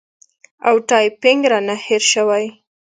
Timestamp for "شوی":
2.13-2.45